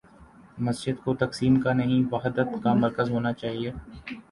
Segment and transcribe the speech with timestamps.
[0.57, 3.71] مسجد کو تقسیم کا نہیں، وحدت کا مرکز ہو نا چاہیے۔